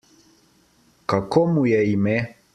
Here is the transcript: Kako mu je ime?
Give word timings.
Kako 1.13 1.39
mu 1.53 1.63
je 1.73 1.79
ime? 1.93 2.17